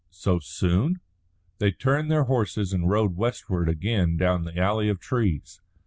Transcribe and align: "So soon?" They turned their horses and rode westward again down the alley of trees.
"So 0.09 0.39
soon?" 0.39 0.99
They 1.59 1.71
turned 1.71 2.09
their 2.09 2.23
horses 2.23 2.73
and 2.73 2.89
rode 2.89 3.15
westward 3.17 3.69
again 3.69 4.17
down 4.17 4.45
the 4.45 4.57
alley 4.57 4.89
of 4.89 4.99
trees. 4.99 5.61